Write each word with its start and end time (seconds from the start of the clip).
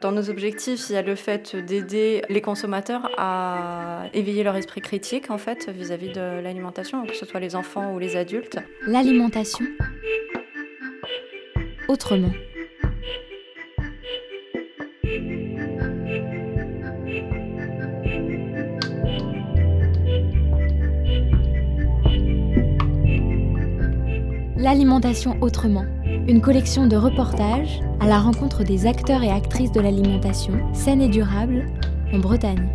Dans 0.00 0.12
nos 0.12 0.30
objectifs, 0.30 0.88
il 0.88 0.94
y 0.94 0.96
a 0.96 1.02
le 1.02 1.14
fait 1.14 1.54
d'aider 1.54 2.22
les 2.30 2.40
consommateurs 2.40 3.10
à 3.18 4.04
éveiller 4.14 4.42
leur 4.42 4.56
esprit 4.56 4.80
critique 4.80 5.30
en 5.30 5.36
fait 5.36 5.68
vis-à-vis 5.68 6.10
de 6.12 6.40
l'alimentation, 6.40 7.04
que 7.04 7.14
ce 7.14 7.26
soit 7.26 7.38
les 7.38 7.54
enfants 7.54 7.92
ou 7.92 7.98
les 7.98 8.16
adultes. 8.16 8.58
L'alimentation 8.86 9.66
autrement. 11.86 12.30
L'alimentation 24.56 25.36
autrement 25.42 25.84
une 26.28 26.40
collection 26.40 26.86
de 26.86 26.96
reportages 26.96 27.80
à 28.00 28.06
la 28.06 28.18
rencontre 28.18 28.64
des 28.64 28.86
acteurs 28.86 29.22
et 29.22 29.30
actrices 29.30 29.72
de 29.72 29.80
l'alimentation 29.80 30.54
saine 30.72 31.02
et 31.02 31.08
durable 31.08 31.66
en 32.14 32.18
Bretagne. 32.18 32.66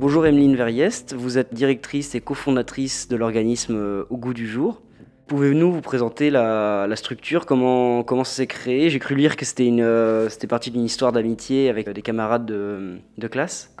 Bonjour 0.00 0.26
Emeline 0.26 0.56
Verriest, 0.56 1.14
vous 1.14 1.36
êtes 1.36 1.54
directrice 1.54 2.14
et 2.14 2.20
cofondatrice 2.20 3.08
de 3.08 3.16
l'organisme 3.16 3.76
euh, 3.76 4.04
Au 4.08 4.16
goût 4.16 4.34
du 4.34 4.48
jour. 4.48 4.80
Pouvez-vous 5.26 5.70
vous 5.70 5.80
présenter 5.80 6.30
la, 6.30 6.88
structure, 6.96 7.46
comment, 7.46 8.04
ça 8.24 8.24
s'est 8.24 8.46
créé? 8.46 8.90
J'ai 8.90 8.98
cru 8.98 9.14
lire 9.14 9.36
que 9.36 9.44
c'était, 9.44 9.70
euh, 9.70 10.28
partie 10.48 10.70
d'une 10.70 10.84
histoire 10.84 11.12
d'amitié 11.12 11.68
avec 11.68 11.88
des 11.88 12.02
camarades 12.02 12.46
de, 12.46 12.98
de 13.16 13.28
classe. 13.28 13.74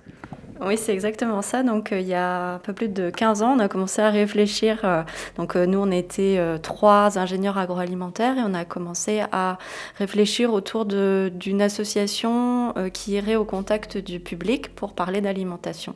Oui, 0.64 0.76
c'est 0.78 0.92
exactement 0.92 1.42
ça. 1.42 1.64
Donc, 1.64 1.92
euh, 1.92 1.98
il 1.98 2.06
y 2.06 2.14
a 2.14 2.54
un 2.54 2.58
peu 2.58 2.72
plus 2.72 2.88
de 2.88 3.10
15 3.10 3.42
ans, 3.42 3.56
on 3.56 3.58
a 3.58 3.68
commencé 3.68 4.00
à 4.00 4.10
réfléchir. 4.10 4.80
Euh, 4.84 5.02
donc, 5.36 5.56
euh, 5.56 5.66
nous, 5.66 5.78
on 5.78 5.90
était 5.90 6.38
trois 6.62 7.18
ingénieurs 7.18 7.58
agroalimentaires 7.58 8.38
et 8.38 8.42
on 8.42 8.54
a 8.54 8.64
commencé 8.64 9.22
à 9.32 9.58
réfléchir 9.98 10.52
autour 10.52 10.84
d'une 10.84 11.62
association 11.62 12.74
qui 12.92 13.12
irait 13.12 13.36
au 13.36 13.44
contact 13.44 13.98
du 13.98 14.20
public 14.20 14.74
pour 14.74 14.94
parler 14.94 15.20
d'alimentation. 15.20 15.94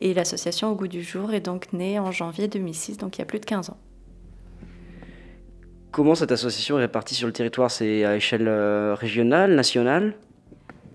Et 0.00 0.14
l'association 0.14 0.70
Au 0.70 0.74
goût 0.74 0.88
du 0.88 1.02
jour 1.02 1.34
est 1.34 1.40
donc 1.40 1.72
née 1.72 1.98
en 1.98 2.12
janvier 2.12 2.48
2006, 2.48 2.98
donc 2.98 3.16
il 3.16 3.20
y 3.20 3.22
a 3.22 3.26
plus 3.26 3.40
de 3.40 3.46
15 3.46 3.70
ans. 3.70 3.76
Comment 5.90 6.14
cette 6.14 6.32
association 6.32 6.78
est 6.78 6.82
répartie 6.82 7.14
sur 7.14 7.26
le 7.26 7.32
territoire? 7.32 7.70
C'est 7.70 8.04
à 8.04 8.16
échelle 8.16 8.48
régionale, 8.94 9.54
nationale? 9.54 10.14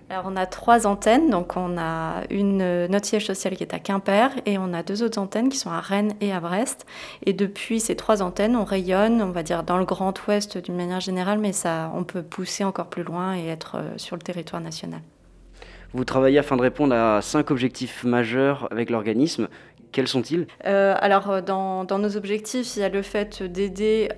Alors 0.10 0.24
on 0.26 0.36
a 0.36 0.48
trois 0.48 0.88
antennes, 0.88 1.30
donc 1.30 1.56
on 1.56 1.78
a 1.78 2.24
une, 2.32 2.88
notre 2.88 3.06
siège 3.06 3.28
social 3.28 3.56
qui 3.56 3.62
est 3.62 3.76
à 3.76 3.80
Quimper 3.80 4.32
et 4.48 4.58
on 4.58 4.74
a 4.74 4.82
deux 4.82 5.04
autres 5.04 5.20
antennes 5.20 5.50
qui 5.50 5.58
sont 5.58 5.70
à 5.70 5.80
Rennes 5.80 6.14
et 6.20 6.34
à 6.34 6.40
Brest. 6.40 6.88
Et 7.28 7.34
depuis 7.34 7.80
ces 7.80 7.96
trois 7.96 8.24
antennes, 8.24 8.56
on 8.56 8.64
rayonne, 8.64 9.22
on 9.22 9.30
va 9.30 9.44
dire 9.44 9.62
dans 9.62 9.78
le 9.78 9.86
Grand 9.86 10.14
Ouest 10.28 10.58
d'une 10.58 10.76
manière 10.76 11.00
générale, 11.00 11.38
mais 11.38 11.54
ça, 11.54 11.92
on 11.94 12.04
peut 12.04 12.24
pousser 12.24 12.64
encore 12.64 12.88
plus 12.88 13.04
loin 13.04 13.38
et 13.38 13.46
être 13.46 13.76
euh, 13.76 13.98
sur 13.98 14.16
le 14.16 14.24
territoire 14.24 14.62
national. 14.62 15.02
Vous 15.94 16.06
travaillez 16.06 16.40
afin 16.40 16.56
de 16.56 16.62
répondre 16.62 16.96
à 16.96 17.22
cinq 17.22 17.52
objectifs 17.52 18.04
majeurs 18.04 18.68
avec 18.72 18.90
l'organisme. 18.90 19.48
Quels 19.92 20.08
sont-ils? 20.08 20.46
Euh, 20.66 20.94
Alors, 21.00 21.32
euh, 21.32 21.42
dans, 21.42 21.86
nos 21.86 22.16
objectifs, 22.16 22.76
il 22.76 22.82
y 22.82 22.84
a 22.84 22.90
le 22.90 23.02
fait 23.02 23.42
d'aider 23.42 24.10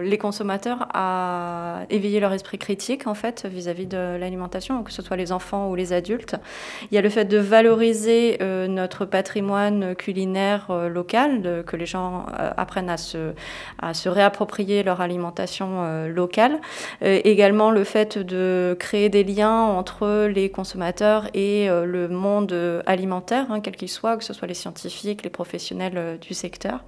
les 0.00 0.18
consommateurs 0.18 0.86
à 0.94 1.80
éveiller 1.90 2.20
leur 2.20 2.32
esprit 2.32 2.58
critique, 2.58 3.06
en 3.06 3.14
fait, 3.14 3.46
vis-à-vis 3.46 3.86
de 3.86 4.16
l'alimentation, 4.16 4.82
que 4.82 4.92
ce 4.92 5.02
soit 5.02 5.16
les 5.16 5.32
enfants 5.32 5.70
ou 5.70 5.74
les 5.74 5.92
adultes. 5.92 6.36
Il 6.90 6.94
y 6.94 6.98
a 6.98 7.02
le 7.02 7.08
fait 7.08 7.24
de 7.24 7.38
valoriser 7.38 8.38
euh, 8.40 8.68
notre 8.68 9.04
patrimoine 9.04 9.96
culinaire 9.96 10.68
local, 10.88 11.64
que 11.66 11.76
les 11.76 11.86
gens 11.86 12.26
apprennent 12.56 12.90
à 12.90 12.96
se 12.96 14.08
réapproprier 14.08 14.82
leur 14.82 15.00
alimentation 15.00 16.06
locale. 16.06 16.60
également, 17.02 17.70
le 17.70 17.84
fait 17.84 18.18
de 18.18 18.76
créer 18.78 19.08
des 19.08 19.24
liens 19.24 19.62
entre 19.62 20.26
les 20.26 20.50
consommateurs 20.50 21.26
et 21.34 21.68
le 21.68 22.08
monde 22.08 22.82
alimentaire 22.86 23.47
Hein, 23.48 23.60
quels 23.60 23.76
qu'ils 23.76 23.88
soient, 23.88 24.16
que 24.16 24.24
ce 24.24 24.32
soit 24.32 24.46
les 24.46 24.54
scientifiques, 24.54 25.22
les 25.22 25.30
professionnels 25.30 25.94
euh, 25.96 26.16
du 26.18 26.34
secteur. 26.34 26.84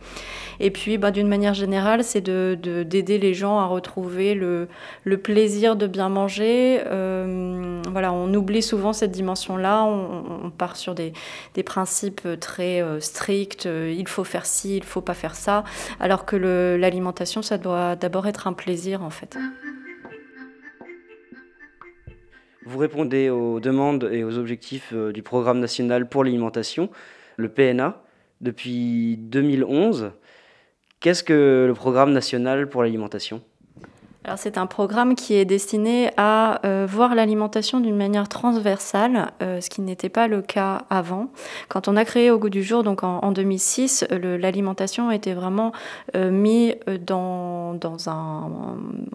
Et 0.58 0.70
puis, 0.70 0.98
bah, 0.98 1.10
d'une 1.10 1.28
manière 1.28 1.54
générale, 1.54 2.04
c'est 2.04 2.20
d'aider 2.20 2.56
de, 2.56 2.82
d'aider 2.82 3.18
les 3.18 3.32
gens 3.32 3.58
à 3.58 3.66
retrouver 3.66 4.34
le, 4.34 4.68
plaisir 5.22 5.76
de 5.76 5.86
bien 5.86 6.08
manger. 6.08 6.82
Euh, 6.86 7.80
voilà, 7.90 8.12
on 8.12 8.32
oublie 8.34 8.62
souvent 8.62 8.92
cette 8.92 9.12
dimension-là. 9.12 9.84
On, 9.84 10.50
part 10.50 10.76
sur 10.76 10.94
des, 10.94 11.12
des 11.54 11.62
principes 11.62 12.26
très 12.40 12.82
euh, 12.82 13.00
stricts. 13.00 13.66
il 13.66 14.08
faut 14.08 14.24
faire 14.24 14.44
ci, 14.44 14.76
il 14.76 14.84
faut 14.84 15.00
pas 15.00 15.14
faire 15.14 15.34
ça. 15.34 15.64
Alors 15.98 16.26
que 16.26 16.36
l'alimentation, 16.36 17.40
ça 17.42 17.56
doit 17.56 17.96
d'abord 17.96 18.26
être 18.26 18.46
un 18.46 18.52
plaisir, 18.52 19.02
en 19.02 19.10
fait. 19.10 19.38
Vous 22.66 22.78
répondez 22.78 23.30
aux 23.30 23.58
demandes 23.58 24.10
et 24.12 24.22
aux 24.22 24.36
objectifs 24.36 24.90
euh, 24.92 25.12
du 25.12 25.22
Programme 25.22 25.60
national 25.60 26.08
pour 26.08 26.24
l'alimentation, 26.24 26.90
le 27.38 27.48
PNA, 27.48 28.02
depuis 28.42 29.16
2011. 29.16 30.12
Qu'est-ce 31.00 31.24
que 31.24 31.64
le 31.66 31.72
Programme 31.72 32.12
national 32.12 32.68
pour 32.68 32.82
l'alimentation? 32.82 33.42
Alors 34.24 34.36
c'est 34.36 34.58
un 34.58 34.66
programme 34.66 35.14
qui 35.14 35.32
est 35.34 35.46
destiné 35.46 36.10
à 36.18 36.60
euh, 36.66 36.86
voir 36.86 37.14
l'alimentation 37.14 37.80
d'une 37.80 37.96
manière 37.96 38.28
transversale, 38.28 39.32
euh, 39.40 39.62
ce 39.62 39.70
qui 39.70 39.80
n'était 39.80 40.10
pas 40.10 40.28
le 40.28 40.42
cas 40.42 40.82
avant. 40.90 41.30
Quand 41.68 41.88
on 41.88 41.96
a 41.96 42.04
créé 42.04 42.30
Au 42.30 42.38
goût 42.38 42.50
du 42.50 42.62
jour, 42.62 42.82
donc 42.82 43.02
en, 43.02 43.32
2006, 43.32 44.04
l'alimentation 44.10 45.10
était 45.10 45.32
vraiment 45.32 45.72
euh, 46.16 46.30
mise 46.30 46.74
dans, 47.06 47.72
dans 47.72 48.10
un, 48.10 48.50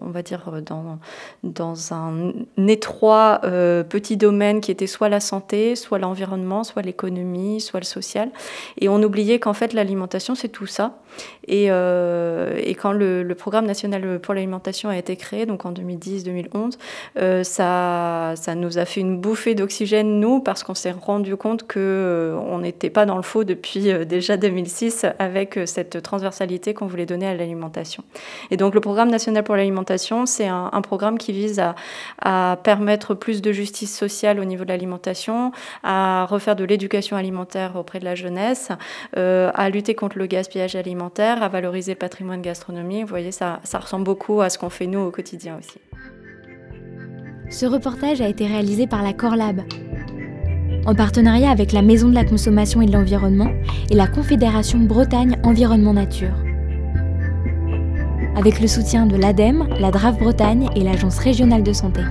on 0.02 0.10
va 0.10 0.22
dire, 0.22 0.60
dans, 0.66 0.98
dans 1.44 1.94
un 1.94 2.32
étroit 2.66 3.40
petit 3.88 4.16
domaine 4.16 4.60
qui 4.60 4.72
était 4.72 4.88
soit 4.88 5.08
la 5.08 5.20
santé, 5.20 5.76
soit 5.76 6.00
l'environnement, 6.00 6.64
soit 6.64 6.82
l'économie, 6.82 7.60
soit 7.60 7.78
le 7.78 7.84
social. 7.84 8.30
Et 8.78 8.88
on 8.88 9.00
oubliait 9.02 9.38
qu'en 9.38 9.54
fait 9.54 9.72
l'alimentation 9.72 10.34
c'est 10.34 10.48
tout 10.48 10.66
ça. 10.66 10.98
Et, 11.46 11.66
quand 11.68 12.92
le, 12.92 13.22
le 13.22 13.34
programme 13.34 13.66
national 13.66 14.18
pour 14.18 14.34
l'alimentation 14.34 14.90
a 14.90 14.95
été 14.98 15.16
créé, 15.16 15.46
donc 15.46 15.64
en 15.64 15.72
2010-2011, 15.72 16.72
euh, 17.18 17.44
ça, 17.44 18.34
ça 18.36 18.54
nous 18.54 18.78
a 18.78 18.84
fait 18.84 19.00
une 19.00 19.18
bouffée 19.18 19.54
d'oxygène, 19.54 20.20
nous, 20.20 20.40
parce 20.40 20.62
qu'on 20.62 20.74
s'est 20.74 20.92
rendu 20.92 21.36
compte 21.36 21.62
qu'on 21.62 21.78
euh, 21.78 22.38
on 22.48 22.58
n'était 22.58 22.90
pas 22.90 23.06
dans 23.06 23.16
le 23.16 23.22
faux 23.22 23.44
depuis 23.44 23.90
euh, 23.90 24.04
déjà 24.04 24.36
2006 24.36 25.06
avec 25.18 25.58
cette 25.66 26.02
transversalité 26.02 26.74
qu'on 26.74 26.86
voulait 26.86 27.06
donner 27.06 27.26
à 27.26 27.34
l'alimentation. 27.34 28.04
Et 28.50 28.56
donc 28.56 28.74
le 28.74 28.80
programme 28.80 29.10
national 29.10 29.44
pour 29.44 29.56
l'alimentation, 29.56 30.26
c'est 30.26 30.46
un, 30.46 30.70
programme 30.82 31.18
qui 31.18 31.32
vise 31.32 31.58
à, 31.58 31.74
à, 32.20 32.58
permettre 32.62 33.14
plus 33.14 33.42
de 33.42 33.50
justice 33.50 33.96
sociale 33.96 34.38
au 34.38 34.44
niveau 34.44 34.64
de 34.64 34.68
l'alimentation, 34.68 35.52
à 35.82 36.26
refaire 36.26 36.54
de 36.54 36.64
l'éducation 36.64 37.16
alimentaire 37.16 37.76
auprès 37.76 37.98
de 37.98 38.04
la 38.04 38.14
jeunesse, 38.14 38.70
à 39.14 39.70
lutter 39.70 39.94
contre 39.94 40.18
le 40.18 40.26
gaspillage 40.26 40.76
alimentaire, 40.76 41.42
à 41.42 41.48
valoriser 41.48 41.92
le 41.92 41.98
patrimoine 41.98 42.42
gastronomique. 42.42 43.02
Vous 43.02 43.08
voyez, 43.08 43.32
ça, 43.32 43.60
ça 43.64 43.78
ressemble 43.78 44.04
beaucoup 44.04 44.40
à 44.40 44.50
ce 44.50 44.58
qu'on 44.58 44.70
nous 44.86 45.00
au 45.00 45.10
quotidien 45.10 45.58
aussi. 45.58 45.78
Ce 47.50 47.66
reportage 47.66 48.20
a 48.20 48.28
été 48.28 48.46
réalisé 48.46 48.86
par 48.86 49.02
la 49.02 49.12
Corlab, 49.12 49.62
en 50.86 50.94
partenariat 50.94 51.50
avec 51.50 51.72
la 51.72 51.82
Maison 51.82 52.08
de 52.08 52.14
la 52.14 52.24
Consommation 52.24 52.80
et 52.80 52.86
de 52.86 52.92
l'Environnement 52.92 53.50
et 53.90 53.94
la 53.94 54.06
Confédération 54.06 54.78
Bretagne 54.78 55.36
Environnement 55.42 55.92
Nature. 55.92 56.34
Avec 58.36 58.60
le 58.60 58.68
soutien 58.68 59.06
de 59.06 59.16
l'ADEME, 59.16 59.68
la 59.80 59.90
DRAF 59.90 60.18
Bretagne 60.18 60.68
et 60.76 60.84
l'Agence 60.84 61.18
régionale 61.18 61.62
de 61.62 61.72
santé. 61.72 62.02